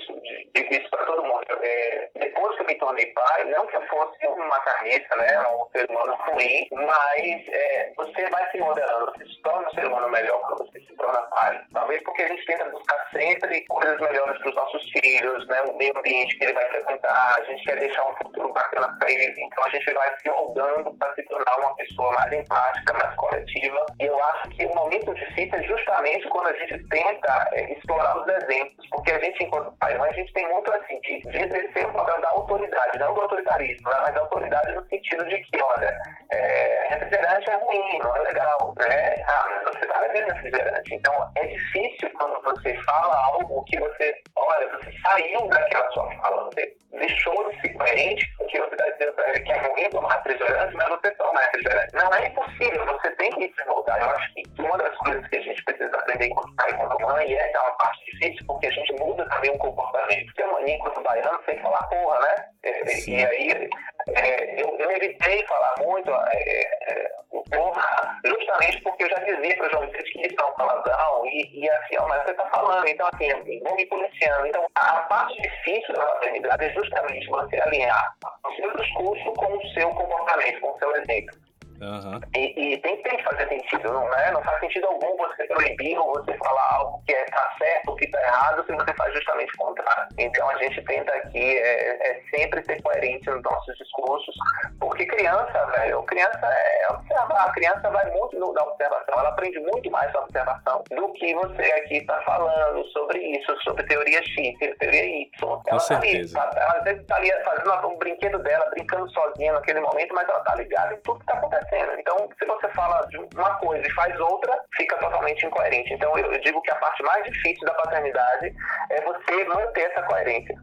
[0.54, 1.44] digo isso para todo mundo.
[1.62, 5.66] É, depois que eu me tornei pai, não que eu fosse uma carniça, né, um
[5.70, 10.08] ser humano ruim, mas é, você vai se modelando, você se torna um ser humano
[10.10, 11.60] melhor quando você se torna pai.
[11.72, 15.76] Talvez porque a gente tenta buscar sempre coisas melhores para os nossos filhos, né, o
[15.76, 19.34] meio ambiente que ele vai frequentar, a gente quer deixar um futuro bacana para ele,
[19.40, 23.86] então a gente vai se moldando para se tornar uma pessoa mais empática, mais coletiva.
[24.00, 28.18] E eu acho que o momento difícil é justamente quando a gente tenta é, explorar
[28.18, 31.92] os exemplos, porque a gente, enquanto pai, a gente tem muito assim, de, exercer o
[31.92, 35.98] papel da autoridade, não do autoritarismo, né, mas da autoridade no sentido de que, olha,
[36.32, 39.24] é, refrigerante é ruim, não é legal, né?
[39.26, 40.94] Ah, mas você está bebendo refrigerante.
[40.94, 46.44] Então, é difícil quando você fala algo que você, olha, você saiu daquela sua fala,
[46.44, 50.16] você deixou de ser coerente com o que você está dizendo que é ruim tomar
[50.16, 51.93] refrigerante, mas você toma refrigerante.
[51.94, 54.00] Não é impossível, você tem que se moldar.
[54.00, 57.00] Eu acho que uma das coisas que a gente precisa aprender enquanto pai e enquanto
[57.02, 60.26] mãe, e essa é uma parte difícil, porque a gente muda também o comportamento.
[60.26, 62.46] Porque a mania, enquanto baiano, sem falar porra, né?
[62.64, 63.70] E, e aí,
[64.08, 69.56] é, eu, eu, evitei falar muito é, é, o porra, justamente porque eu já dizia
[69.56, 72.88] para os jovens que isso é um palavrão, e, e assim, mas você está falando,
[72.88, 74.46] então assim, vou me policiando.
[74.46, 79.68] Então, a parte difícil da maternidade é justamente você alinhar o seu discurso com o
[79.68, 81.44] seu comportamento, com o seu exemplo.
[81.80, 82.20] Uhum.
[82.36, 84.30] E, e, tem, tem que fazer sentido, não é?
[84.30, 87.96] Não faz sentido algum você proibir ou você falar algo que está é, certo ou
[87.96, 90.08] que está errado se você faz justamente o contrário.
[90.18, 94.34] Então a gente tenta aqui é, é, sempre ser coerente nos nossos discursos,
[94.78, 99.58] porque criança, velho, criança é observar, a criança vai muito no, na observação, ela aprende
[99.60, 104.58] muito mais na observação do que você aqui está falando sobre isso, sobre teoria X,
[104.78, 105.28] teoria Y.
[105.38, 106.38] Com ela certeza.
[106.38, 110.14] Tá ali, ela às vezes está ali fazendo um brinquedo dela, brincando sozinha naquele momento,
[110.14, 111.98] mas ela está ligada em tudo que está acontecendo acontecendo.
[111.98, 115.92] Então, se você fala de uma coisa e faz outra, fica totalmente incoerente.
[115.92, 118.54] Então, eu, digo que a parte mais difícil da paternidade
[118.90, 120.54] é você manter essa coerência.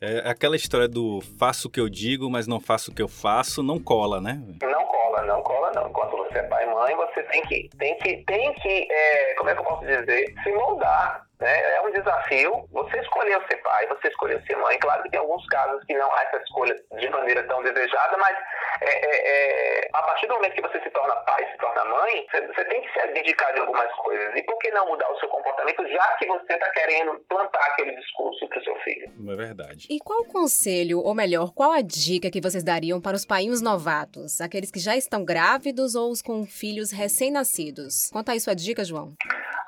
[0.00, 3.08] É aquela história do faço o que eu digo, mas não faço o que eu
[3.08, 4.40] faço, não cola, né?
[4.62, 5.88] Não cola, não cola, não.
[5.88, 9.50] Enquanto você é pai e mãe, você tem que, tem que, tem que é, como
[9.50, 11.76] é que eu posso dizer, se moldar né?
[11.76, 12.68] É um desafio.
[12.72, 14.78] Você escolheu ser pai, você escolheu ser mãe.
[14.78, 18.36] Claro que tem alguns casos que não há essa escolha de maneira tão desejada, mas
[18.80, 22.26] é, é, é, a partir do momento que você se torna pai, se torna mãe,
[22.30, 24.36] você, você, tem que se dedicar de algumas coisas.
[24.36, 27.94] E por que não mudar o seu comportamento, já que você está querendo plantar aquele
[27.96, 29.10] discurso para o seu filho?
[29.16, 29.86] Não é verdade.
[29.90, 33.60] E qual o conselho, ou melhor, qual a dica que vocês dariam para os painhos
[33.60, 34.40] novatos?
[34.40, 38.10] Aqueles que já estão grávidos ou os com filhos recém-nascidos?
[38.12, 39.14] Conta aí sua dica, João.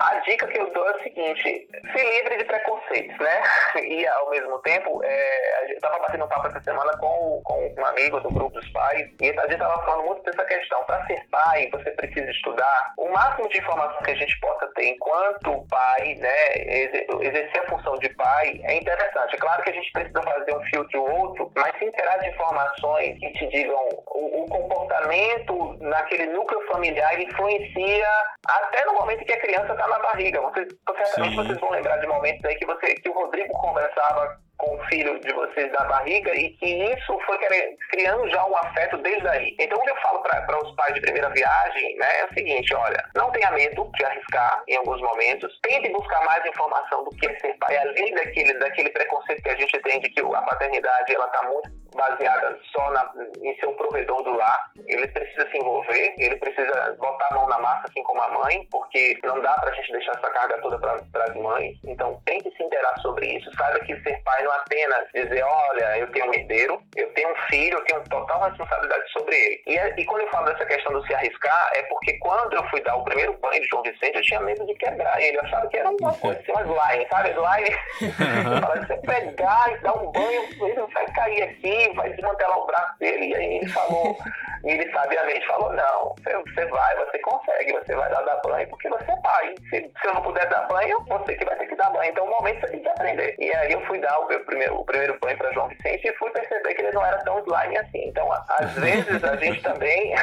[0.00, 3.42] A dica que eu dou é o seguinte: se livre de preconceitos, né?
[3.82, 7.84] E ao mesmo tempo, é, eu estava batendo um papo essa semana com, com um
[7.84, 10.82] amigo do grupo dos pais, e a gente estava falando muito dessa questão.
[10.84, 14.86] Para ser pai, você precisa estudar o máximo de informação que a gente possa ter
[14.86, 16.54] enquanto pai, né?
[17.20, 19.34] Exercer a função de pai é interessante.
[19.34, 22.28] É claro que a gente precisa fazer um filtro ou outro, mas se interar de
[22.30, 28.08] informações que te digam o, o comportamento naquele núcleo familiar influencia
[28.48, 30.40] até no momento que a criança está na barriga.
[30.40, 34.77] Vocês, certamente vocês vão lembrar de momentos aí que, você, que o Rodrigo conversava com
[34.77, 37.38] o filho de vocês da barriga e que isso foi
[37.90, 39.57] criando já um afeto desde aí.
[39.59, 42.75] Então, o que eu falo para os pais de primeira viagem né, é o seguinte:
[42.75, 47.27] olha, não tenha medo de arriscar em alguns momentos, tente buscar mais informação do que
[47.27, 51.12] é ser pai, além daquele, daquele preconceito que a gente tem de que a paternidade
[51.12, 53.11] está muito baseada só na,
[53.42, 54.70] em ser um provedor do lar.
[54.87, 58.66] Ele precisa se envolver, ele precisa botar a mão na massa, assim como a mãe,
[58.70, 61.79] porque não dá para a gente deixar essa carga toda para as mães.
[61.85, 63.51] Então, tem que se interar sobre isso.
[63.57, 67.30] Saiba que ser pai não é apenas dizer, olha, eu tenho um herdeiro, eu tenho
[67.30, 69.62] um filho, eu tenho total responsabilidade sobre ele.
[69.66, 72.64] E, é, e quando eu falo dessa questão do se arriscar, é porque quando eu
[72.70, 75.36] fui dar o primeiro banho de João Vicente, eu tinha medo de quebrar ele.
[75.36, 77.30] Eu achava que era uma coisa assim, uma slime, sabe?
[77.30, 77.76] Slime.
[78.00, 78.12] eu
[78.60, 82.98] falava, você pegar e dar um banho, ele vai cair aqui, vai desmantelar o braço
[82.98, 83.26] dele.
[83.26, 84.16] E aí ele falou,
[84.64, 88.88] e ele sabiamente falou, não, você, vai, você consegue, você vai dar, dar banho porque
[88.88, 89.54] você é pai.
[89.70, 92.10] Se, se eu não puder dar banho, você que vai ter que dar banho.
[92.10, 93.34] Então, o momento você tem que aprender.
[93.38, 96.16] E aí eu fui dar o meu primeiro, o primeiro banho para João Vicente e
[96.16, 98.09] fui perceber que ele não era tão slime assim.
[98.09, 100.14] Então, às vezes, a gente também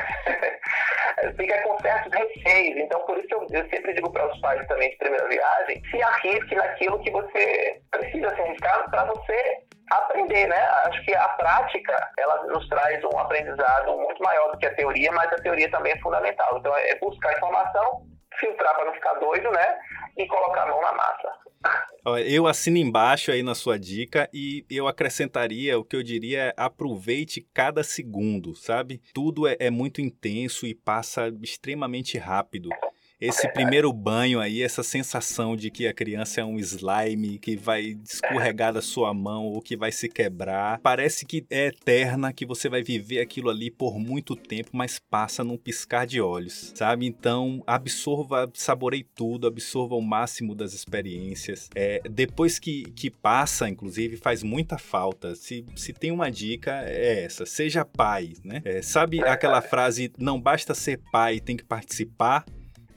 [1.37, 2.77] fica com certos receios.
[2.77, 6.01] Então, por isso eu, eu sempre digo para os pais também de primeira viagem, se
[6.01, 10.61] arrisque naquilo que você precisa se arriscar para você aprender, né?
[10.85, 15.11] Acho que a prática, ela nos traz um aprendizado muito maior do que a teoria,
[15.11, 16.57] mas a teoria também é fundamental.
[16.57, 18.01] Então, é buscar informação,
[18.39, 19.79] filtrar para não ficar doido, né?
[20.17, 21.46] E colocar a mão na massa.
[22.25, 26.53] Eu assino embaixo aí na sua dica e eu acrescentaria o que eu diria é
[26.55, 29.01] aproveite cada segundo, sabe?
[29.13, 32.69] Tudo é, é muito intenso e passa extremamente rápido.
[33.19, 37.55] Esse É primeiro banho aí, essa sensação de que a criança é um slime que
[37.55, 42.45] vai escorregar da sua mão ou que vai se quebrar, parece que é eterna, que
[42.45, 47.05] você vai viver aquilo ali por muito tempo, mas passa num piscar de olhos, sabe?
[47.07, 51.69] Então, absorva, saborei tudo, absorva o máximo das experiências.
[51.75, 55.35] É, depois que, que passa, inclusive, faz muita falta.
[55.35, 58.61] Se, se tem uma dica, é essa: seja pai, né?
[58.63, 62.45] É, sabe aquela frase, não basta ser pai, tem que participar?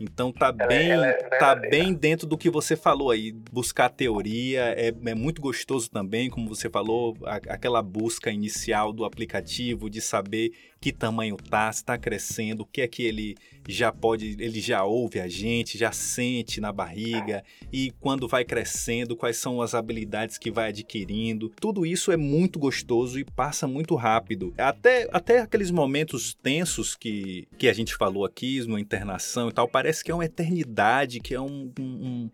[0.01, 3.33] Então tá Ela é- bem, ela é tá bem dentro do que você falou aí.
[3.53, 9.05] Buscar teoria é, é muito gostoso também, como você falou, a- aquela busca inicial do
[9.05, 13.37] aplicativo de saber que tamanho tá, se tá crescendo, o que é que ele
[13.69, 19.15] já pode, ele já ouve a gente, já sente na barriga e quando vai crescendo,
[19.15, 21.53] quais são as habilidades que vai adquirindo.
[21.61, 24.55] Tudo isso é muito gostoso e passa muito rápido.
[24.57, 29.69] Até, até aqueles momentos tensos que, que a gente falou aqui, uma internação e tal,
[29.69, 31.71] parece que é uma eternidade, que é um.
[31.79, 32.31] um- um-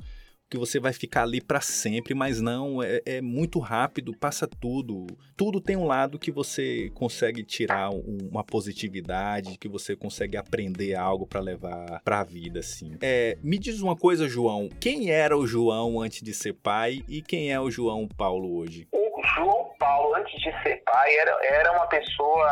[0.48, 5.06] que você vai ficar ali para sempre, mas não, é, é muito rápido, passa tudo.
[5.36, 10.94] Tudo tem um lado que você consegue tirar um- uma positividade, que você consegue aprender
[10.94, 12.96] algo para levar para a vida, assim.
[13.02, 17.20] É, me diz uma coisa, João, quem era o João antes de ser pai e
[17.22, 18.86] quem é o João Paulo hoje?
[18.92, 22.48] O João Paulo, antes de ser pai, era, era uma pessoa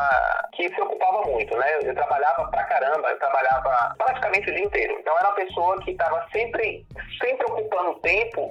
[0.54, 1.78] que se ocupava muito, né?
[1.82, 4.96] Eu trabalhava pra caramba, eu trabalhava praticamente o dia inteiro.
[5.00, 6.84] Então era uma pessoa que estava sempre,
[7.20, 8.50] sempre ocupando tempo,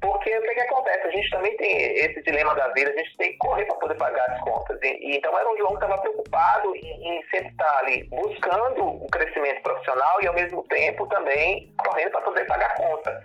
[0.00, 1.06] porque o que, que acontece?
[1.06, 3.94] A gente também tem esse dilema da vida, a gente tem que correr para poder
[3.96, 4.78] pagar as contas.
[4.82, 8.84] E, e então era um João que estava preocupado em, em sempre estar ali buscando
[8.84, 13.24] o crescimento profissional e ao mesmo tempo também correndo para poder pagar a conta.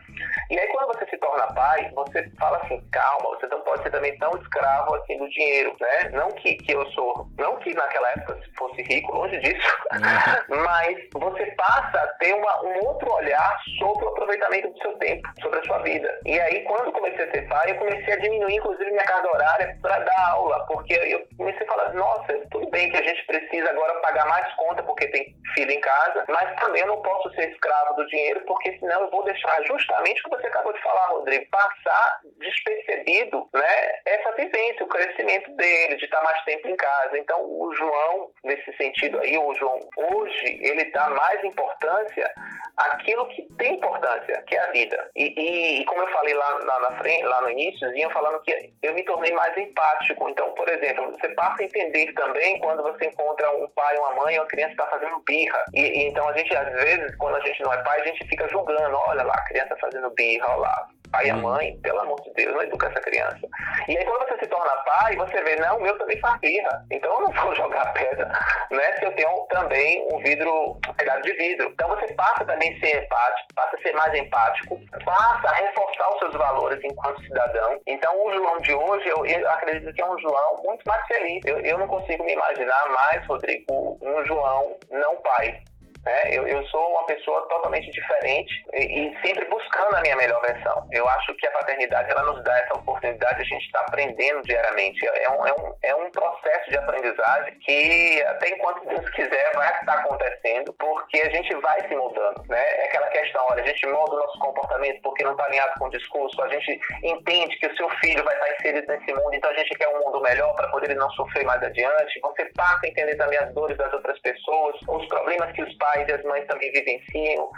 [0.50, 3.92] E aí quando você se torna pai, você fala assim, calma, você não pode ser
[3.92, 6.10] também tão escravo assim do dinheiro, né?
[6.12, 9.78] Não que, que eu sou, não que naquela época fosse rico, longe disso,
[10.50, 15.28] mas você passa a ter uma, um outro olhar sobre o aproveitamento do seu tempo,
[15.42, 16.20] sobre a sua vida.
[16.26, 19.78] E aí quando comecei a ser pai, eu comecei a diminuir inclusive minha carga horária
[19.82, 23.70] para dar aula, porque eu comecei a falar, nossa, tudo bem que a gente precisa
[23.70, 27.50] agora pagar mais conta porque tem filho em casa, mas também eu não posso ser
[27.52, 31.08] escravo do dinheiro, porque senão eu vou deixar justamente o que você acabou de falar,
[31.08, 37.18] Rodrigo, passar despercebido, né, essa vivência, o crescimento dele, de estar mais tempo em casa.
[37.18, 42.32] Então, o João, nesse sentido aí, o João, hoje, ele dá mais importância
[42.78, 45.10] àquilo que tem importância, que é a vida.
[45.16, 48.72] E, e- e como eu falei lá, lá na frente, lá no iníciozinho, falando que
[48.82, 50.30] eu me tornei mais empático.
[50.30, 54.38] Então, por exemplo, você passa a entender também quando você encontra um pai, uma mãe,
[54.38, 55.64] uma criança está fazendo birra.
[55.74, 58.28] E, e então a gente, às vezes, quando a gente não é pai, a gente
[58.28, 60.88] fica julgando, olha lá, a criança fazendo birra, olha lá.
[61.12, 61.42] Pai e a Hum.
[61.42, 63.40] mãe, pelo amor de Deus, não educa essa criança.
[63.88, 66.86] E aí quando você se torna pai, você vê, não, o meu também faz birra.
[66.92, 68.32] Então eu não vou jogar pedra,
[68.72, 68.98] né?
[68.98, 71.70] Se eu tenho também um vidro, um pedaço de vidro.
[71.74, 76.10] Então você passa também a ser empático, passa a ser mais empático, passa a reforçar
[76.14, 77.80] os seus valores enquanto cidadão.
[77.88, 81.42] Então o João de hoje, eu, eu acredito que é um João muito mais feliz.
[81.46, 85.62] Eu, eu não consigo me imaginar mais, Rodrigo, um João não pai.
[86.06, 86.22] Né?
[86.32, 90.88] Eu, eu sou uma pessoa totalmente diferente e, e sempre buscando a minha melhor versão.
[90.92, 94.42] Eu acho que a paternidade ela nos dá essa oportunidade de a gente estar aprendendo
[94.44, 95.06] diariamente.
[95.08, 99.74] É um, é, um, é um processo de aprendizagem que até enquanto Deus quiser vai
[99.80, 102.44] estar acontecendo porque a gente vai se mudando.
[102.48, 102.62] Né?
[102.62, 105.86] É aquela questão, olha, a gente molda o nosso comportamento porque não está alinhado com
[105.86, 109.50] o discurso, a gente entende que o seu filho vai estar inserido nesse mundo, então
[109.50, 112.20] a gente quer um mundo melhor para poder ele não sofrer mais adiante.
[112.22, 115.95] Você passa a entender também as dores das outras pessoas, os problemas que os pais
[115.98, 117.50] e as mães também vivenciam.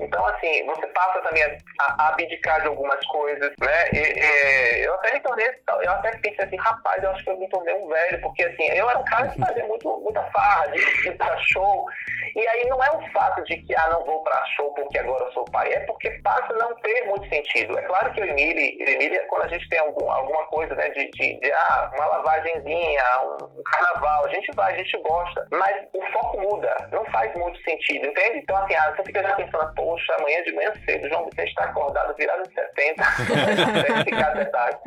[0.00, 1.42] Então, assim, você passa também
[1.80, 3.88] a, abdicar de algumas coisas, né?
[3.92, 5.50] E, e, eu até me tornei,
[5.82, 8.66] eu até pensei assim, rapaz, eu acho que eu me tornei um velho, porque assim,
[8.68, 11.86] eu era um cara que fazia muito, muita farra, de ir pra show.
[12.34, 15.24] E aí não é um fato de que, ah, não vou pra show porque agora
[15.24, 17.78] eu sou pai, é porque passa a não ter muito sentido.
[17.78, 20.44] É claro que eu e Emília, eu e Emília, quando a gente tem algum, alguma
[20.46, 24.96] coisa, né, de, de, de, ah, uma lavagenzinha, um carnaval, a gente vai, a gente
[25.02, 28.38] gosta, mas o foco muda, não faz muito sentido, entende?
[28.38, 31.64] Então, assim, ah, você fica já pensando, poxa, amanhã de manhã cedo, João Vicente está
[31.64, 33.02] acordado, virado em 70,
[33.82, 34.78] deve ficar até tarde.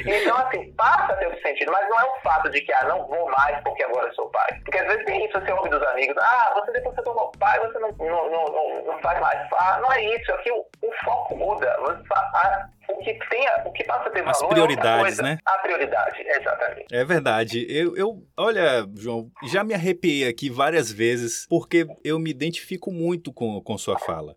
[0.00, 2.84] Então, assim, passa a ter o sentido, mas não é um fato de que, ah,
[2.84, 4.60] não vou mais porque agora eu sou pai.
[4.62, 7.58] Porque às vezes tem isso, você ouve dos amigos, ah, você depois você tornou pai,
[7.60, 9.40] você não, não, não, não, faz mais.
[9.54, 11.74] Ah, não é isso, aqui o, o foco muda.
[11.80, 15.02] Você, ah, o que tem, o que passa a ter As valor prioridades, é outra
[15.02, 15.22] coisa.
[15.22, 15.38] né?
[15.44, 16.86] A prioridade, exatamente.
[16.94, 17.66] É verdade.
[17.68, 23.32] Eu, eu, olha, João, já me arrepiei aqui várias vezes porque eu me identifico muito
[23.32, 24.36] com, com sua fala.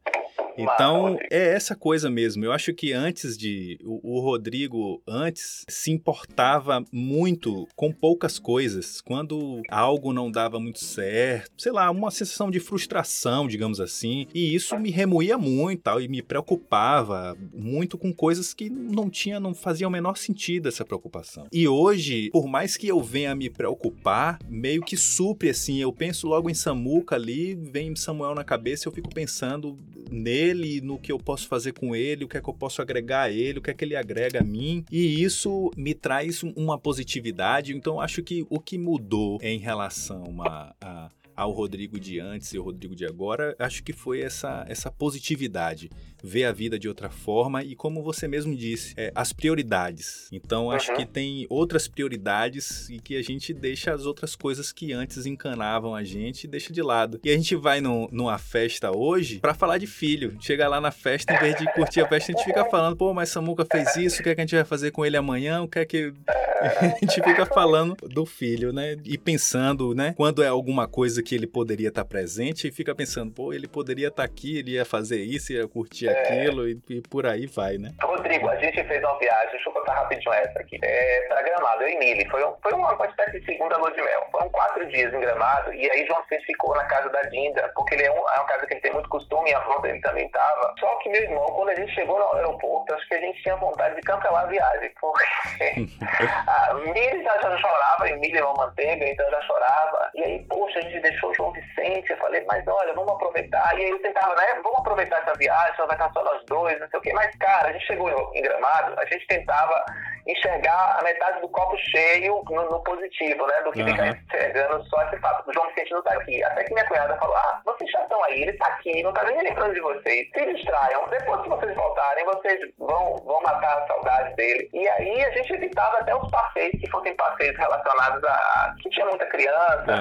[0.58, 2.44] Então, Massa, é essa coisa mesmo.
[2.46, 3.78] Eu acho que antes de.
[3.84, 9.02] O, o, Rodrigo, antes, se importava muito com poucas coisas.
[9.02, 14.28] Quando algo não dava muito certo, sei lá, uma sensação de frustração, digamos assim.
[14.34, 19.39] E isso me remoía muito tal, e me preocupava muito com coisas que não tinha,
[19.39, 21.48] não fazia o menor sentido essa preocupação.
[21.52, 25.82] E hoje, por mais que eu venha me preocupar, meio que supre assim.
[25.82, 29.78] Eu penso logo em Samuca ali, vem Samuel na cabeça, eu fico pensando
[30.12, 33.24] nele, no que eu posso fazer com ele, o que é que eu posso agregar
[33.24, 34.86] a ele, o que é que ele agrega a mim.
[34.92, 37.76] E isso me traz uma positividade.
[37.76, 42.58] Então, acho que o que mudou em relação a, a ao Rodrigo de antes e
[42.58, 45.89] ao Rodrigo de agora, acho que foi essa, essa positividade
[46.24, 50.28] ver a vida de outra forma e, como você mesmo disse, é, as prioridades.
[50.32, 50.98] Então, acho uhum.
[50.98, 55.93] que tem outras prioridades e que a gente deixa as outras coisas que antes encanavam
[55.93, 57.19] a gente deixa de lado.
[57.24, 60.36] E a gente vai no, numa festa hoje para falar de filho.
[60.39, 63.13] Chega lá na festa, em vez de curtir a festa, a gente fica falando, pô,
[63.13, 65.62] mas Samuca fez isso, o que é que a gente vai fazer com ele amanhã?
[65.62, 66.13] O que é que.
[66.62, 68.98] a gente fica falando do filho, né?
[69.04, 70.13] E pensando, né?
[70.15, 74.10] Quando é alguma coisa que ele poderia estar presente, e fica pensando, pô, ele poderia
[74.10, 77.92] estar aqui, ele ia fazer isso, ia curtir aquilo e, e, por aí vai, né?
[78.04, 80.80] Rodrigo, a gente fez uma viagem, deixa eu contar rapidinho essa aqui.
[80.84, 82.30] É, pra Gramado, eu e Mili.
[82.30, 84.28] Foi, um, foi uma, uma espécie de segunda lua de mel.
[84.32, 87.96] Foram quatro dias em Gramado e aí João Vicente ficou na casa da Dinda, porque
[87.96, 90.00] ele é, um, é uma casa que ele tem muito costume e a avó dele
[90.02, 90.74] também tava.
[90.80, 93.56] Só que meu irmão, quando a gente chegou no aeroporto, acho que a gente tinha
[93.56, 95.26] vontade de cancelar a viagem, porque
[96.48, 100.12] a Mili já, já chorava, e Mili é uma manteiga, então já chorava.
[100.14, 102.12] E aí, poxa, a gente o João Vicente.
[102.12, 103.78] Eu falei, mas olha, vamos aproveitar.
[103.78, 104.45] E aí eu tentava, né?
[104.63, 107.13] Vamos aproveitar essa viagem, só vai estar só nós dois, não sei o quê.
[107.13, 109.86] Mas, cara, a gente chegou em Gramado, a gente tentava
[110.28, 113.62] enxergar a metade do copo cheio no, no positivo, né?
[113.63, 113.88] Do que uhum.
[113.91, 116.43] ficar enxergando só esse fato do João Vicente não tá aqui.
[116.43, 119.23] Até que minha cunhada falou, ah, vocês já estão aí, ele tá aqui, não tá
[119.23, 120.28] nem lembrando de vocês.
[120.34, 124.69] Se distraiam, depois que vocês voltarem, vocês vão, vão matar a saudade dele.
[124.73, 128.75] E aí a gente evitava até os passeios que fossem passeios relacionados a...
[128.82, 129.91] que tinha muita criança,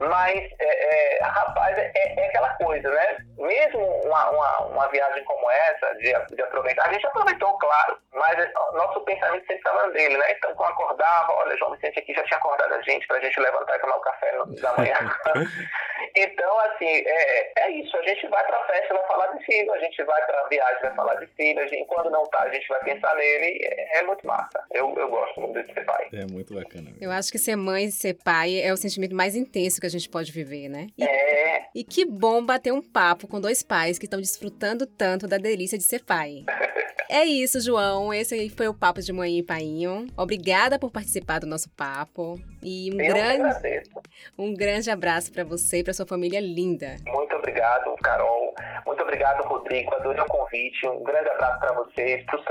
[0.00, 0.08] uhum.
[0.08, 3.18] mas, é, é, rapaz, é, é, aquela coisa, né?
[3.38, 8.36] Mesmo uma, uma, uma viagem como essa, de, de aproveitar, a gente aproveitou, claro, mas
[8.72, 10.32] nosso pensamento sempre estava dele, né?
[10.32, 13.76] Então, quando acordava, olha, João Vicente aqui já tinha acordado a gente pra gente levantar
[13.76, 14.96] e tomar o café no, da manhã.
[16.16, 17.96] então, assim, é, é isso.
[17.96, 20.94] A gente vai pra festa, vai falar de filho, a gente vai pra viagem, vai
[20.94, 23.58] falar de filho, a gente, quando não tá, a gente vai pensar nele.
[23.62, 24.64] É, é muito massa.
[24.72, 26.08] Eu, eu gosto muito de ser pai.
[26.12, 26.90] É muito bacana.
[27.00, 29.90] Eu acho que ser mãe e ser pai é o sentimento mais intenso que a
[29.90, 30.88] gente pode viver, né?
[30.96, 31.66] E, é.
[31.74, 35.78] E que bom bater um papo com dois pais que estão desfrutando tanto da delícia
[35.78, 36.44] de ser pai.
[37.10, 38.12] É isso, João.
[38.12, 40.06] Esse aí foi o Papo de Mãe e Painho.
[40.14, 42.38] Obrigada por participar do nosso papo.
[42.62, 43.82] E um, Eu grande,
[44.36, 46.96] um grande abraço para você e para sua família linda.
[47.06, 48.54] Muito obrigado, Carol.
[48.84, 49.94] Muito obrigado, Rodrigo.
[49.94, 50.86] Adorei o convite.
[50.86, 52.44] Um grande abraço para vocês, para o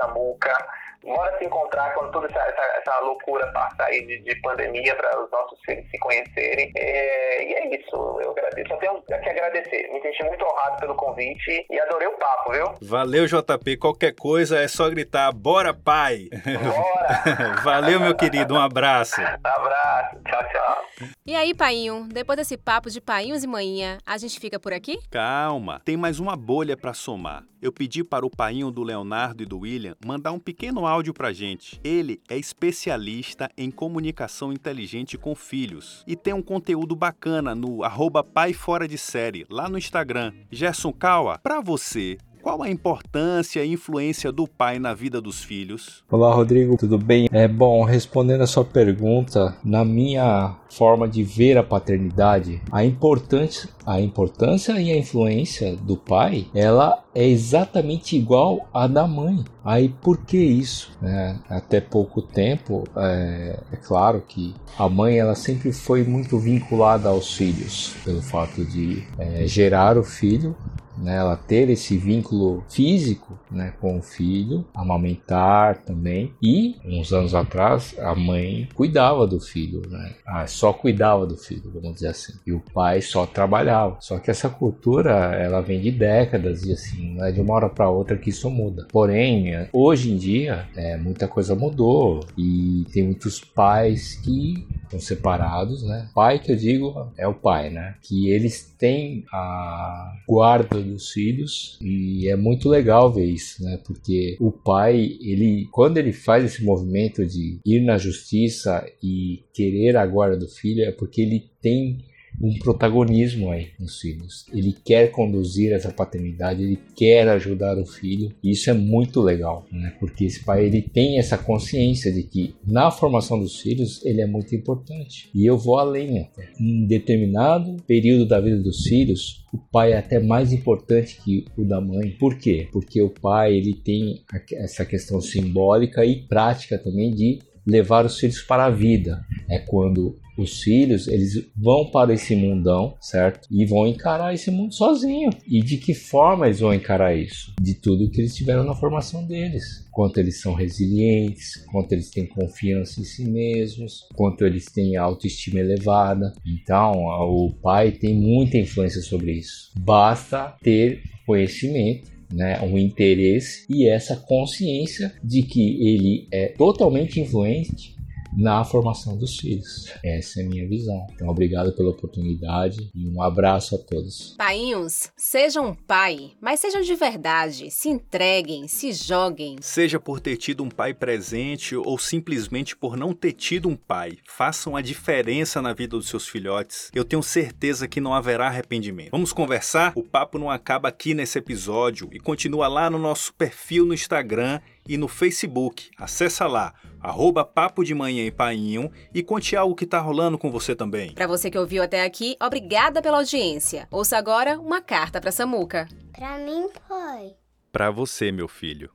[1.04, 5.24] Bora se encontrar quando toda essa, essa, essa loucura passar aí de, de pandemia para
[5.24, 6.72] os nossos filhos se conhecerem.
[6.76, 8.70] É, e é isso, eu agradeço.
[8.70, 9.90] Só tenho que agradecer.
[9.92, 12.74] Me senti muito honrado pelo convite e adorei o papo, viu?
[12.82, 13.78] Valeu, JP.
[13.78, 16.30] Qualquer coisa é só gritar: bora, pai!
[16.44, 17.62] Bora!
[17.64, 18.56] Valeu, meu querido.
[18.56, 19.22] Um abraço.
[19.22, 20.18] abraço.
[20.28, 20.86] Tchau, tchau.
[21.26, 24.98] E aí, painho, depois desse papo de painhos e manhinha, a gente fica por aqui?
[25.12, 27.44] Calma, tem mais uma bolha para somar.
[27.62, 31.34] Eu pedi para o painho do Leonardo e do William mandar um pequeno áudio pra
[31.34, 31.80] gente.
[31.84, 38.24] Ele é especialista em comunicação inteligente com filhos e tem um conteúdo bacana no arroba
[38.24, 40.34] pai fora de série, lá no Instagram.
[40.52, 42.18] Gerson Kawa, pra você,
[42.48, 46.02] qual a importância e influência do pai na vida dos filhos?
[46.10, 47.28] Olá, Rodrigo, tudo bem?
[47.30, 53.70] É bom, respondendo a sua pergunta, na minha forma de ver a paternidade, a importância,
[53.86, 59.44] a importância e a influência do pai, ela é exatamente igual à da mãe.
[59.66, 60.98] Aí por que isso?
[61.04, 67.10] É, até pouco tempo, é, é, claro que a mãe ela sempre foi muito vinculada
[67.10, 70.56] aos filhos, pelo fato de é, gerar o filho
[70.98, 76.34] né, ela ter esse vínculo físico né, com o filho, amamentar também.
[76.42, 81.72] E, uns anos atrás, a mãe cuidava do filho, né, ah, só cuidava do filho,
[81.74, 82.34] vamos dizer assim.
[82.46, 83.98] E o pai só trabalhava.
[84.00, 87.70] Só que essa cultura, ela vem de décadas e assim, não é de uma hora
[87.70, 88.88] para outra que isso muda.
[88.92, 95.84] Porém, hoje em dia, é, muita coisa mudou e tem muitos pais que estão separados,
[95.84, 96.10] né?
[96.14, 97.96] Pai que eu digo é o pai, né?
[98.02, 103.80] Que eles têm a guarda dos filhos e é muito legal ver isso, né?
[103.86, 109.96] Porque o pai, ele quando ele faz esse movimento de ir na justiça e querer
[109.98, 112.00] a guarda do filho é porque ele tem
[112.42, 114.46] um protagonismo aí nos filhos.
[114.54, 118.34] Ele quer conduzir essa paternidade, ele quer ajudar o filho.
[118.44, 119.96] E isso é muito legal, né?
[120.00, 124.28] Porque esse pai ele tem essa consciência de que na formação dos filhos ele é
[124.28, 125.30] muito importante.
[125.34, 126.50] E eu vou além até.
[126.60, 131.66] Em determinado período da vida dos filhos, o pai é até mais importante que o
[131.66, 132.12] da mãe.
[132.12, 132.68] Por quê?
[132.72, 134.22] Porque o pai ele tem
[134.54, 139.26] essa questão simbólica e prática também de levar os filhos para a vida.
[139.50, 143.48] É quando os filhos eles vão para esse mundão, certo?
[143.52, 145.30] E vão encarar esse mundo sozinho.
[145.48, 147.54] E de que forma eles vão encarar isso?
[147.60, 149.88] De tudo que eles tiveram na formação deles.
[149.92, 155.60] Quanto eles são resilientes, quanto eles têm confiança em si mesmos, quanto eles têm autoestima
[155.60, 156.34] elevada.
[156.46, 159.72] Então, o pai tem muita influência sobre isso.
[159.80, 167.97] Basta ter conhecimento né, um interesse e essa consciência de que ele é totalmente influente
[168.38, 169.92] na formação dos filhos.
[170.04, 171.08] Essa é a minha visão.
[171.12, 174.36] Então, obrigado pela oportunidade e um abraço a todos.
[174.38, 177.72] Painhos, sejam um pai, mas sejam de verdade.
[177.72, 179.56] Se entreguem, se joguem.
[179.60, 184.20] Seja por ter tido um pai presente ou simplesmente por não ter tido um pai,
[184.28, 186.92] façam a diferença na vida dos seus filhotes.
[186.94, 189.10] Eu tenho certeza que não haverá arrependimento.
[189.12, 189.94] Vamos conversar?
[189.96, 194.62] O papo não acaba aqui nesse episódio e continua lá no nosso perfil no Instagram
[194.88, 195.90] e no Facebook.
[195.98, 196.74] Acesse lá,
[197.08, 201.14] arroba Papo de Manhã e Painho e conte algo que tá rolando com você também.
[201.14, 203.88] Para você que ouviu até aqui, obrigada pela audiência.
[203.90, 205.88] Ouça agora uma carta para Samuca.
[206.12, 207.34] Pra mim foi.
[207.72, 208.92] Para você, meu filho.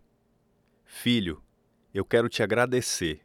[0.85, 1.43] Filho,
[1.95, 3.23] eu quero te agradecer.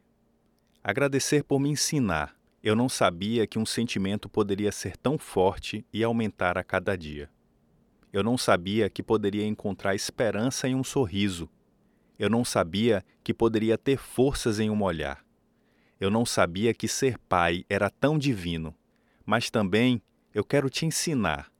[0.82, 2.34] Agradecer por me ensinar.
[2.62, 7.28] Eu não sabia que um sentimento poderia ser tão forte e aumentar a cada dia.
[8.10, 11.46] Eu não sabia que poderia encontrar esperança em um sorriso
[12.18, 15.24] eu não sabia que poderia ter forças em um olhar.
[16.00, 18.74] Eu não sabia que ser pai era tão divino.
[19.24, 20.02] Mas também
[20.34, 21.50] eu quero te ensinar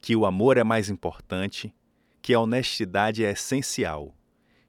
[0.00, 1.74] que o amor é mais importante,
[2.22, 4.14] que a honestidade é essencial,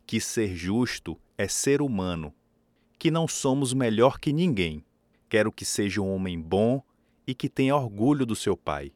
[0.06, 2.34] que ser justo é ser humano,
[3.00, 4.84] que não somos melhor que ninguém.
[5.30, 6.84] Quero que seja um homem bom
[7.26, 8.92] e que tenha orgulho do seu pai.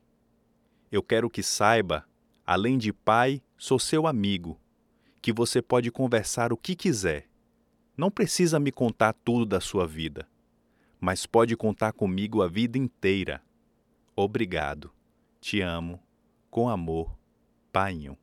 [0.92, 2.06] Eu quero que saiba,
[2.46, 4.60] além de pai, sou seu amigo
[5.26, 7.28] que você pode conversar o que quiser.
[7.98, 10.30] Não precisa me contar tudo da sua vida,
[11.00, 13.42] mas pode contar comigo a vida inteira.
[14.16, 14.92] Obrigado.
[15.42, 16.00] Te amo.
[16.52, 17.18] Com amor,
[17.74, 18.16] Painho.